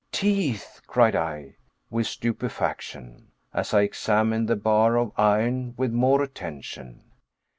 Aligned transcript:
"Teeth!" 0.11 0.81
cried 0.87 1.15
I, 1.15 1.57
with 1.91 2.07
stupefaction, 2.07 3.33
as 3.53 3.71
I 3.71 3.81
examined 3.83 4.47
the 4.47 4.55
bar 4.55 4.97
of 4.97 5.11
iron 5.15 5.75
with 5.77 5.91
more 5.93 6.23
attention. 6.23 7.03